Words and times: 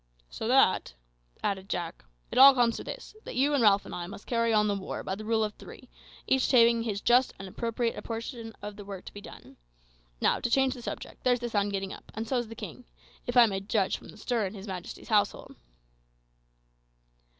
"So 0.31 0.47
that," 0.47 0.95
added 1.43 1.69
Jack, 1.69 2.03
"it 2.31 2.39
all 2.39 2.55
comes 2.55 2.75
to 2.77 2.83
this, 2.83 3.15
that 3.23 3.35
you 3.35 3.53
and 3.53 3.61
Ralph 3.61 3.85
and 3.85 3.93
I 3.93 4.07
must 4.07 4.25
carry 4.25 4.51
on 4.51 4.67
the 4.67 4.73
war 4.75 5.03
by 5.03 5.13
rule 5.13 5.43
of 5.43 5.53
three, 5.53 5.89
each 6.25 6.49
taking 6.49 6.81
his 6.81 7.01
just 7.01 7.35
and 7.37 7.47
appropriate 7.47 7.93
proportion 7.93 8.55
of 8.63 8.77
the 8.77 8.83
work 8.83 9.05
to 9.05 9.13
be 9.13 9.21
done. 9.21 9.57
Now, 10.19 10.39
to 10.39 10.49
change 10.49 10.73
the 10.73 10.81
subject, 10.81 11.23
there's 11.23 11.39
the 11.41 11.49
sun 11.49 11.69
getting 11.69 11.93
up, 11.93 12.11
and 12.15 12.27
so 12.27 12.39
is 12.39 12.47
the 12.47 12.55
king, 12.55 12.85
if 13.27 13.37
I 13.37 13.45
may 13.45 13.59
judge 13.59 13.95
from 13.97 14.07
the 14.09 14.17
stir 14.17 14.47
in 14.47 14.55
his 14.55 14.65
majesty's 14.65 15.09
household." 15.09 15.55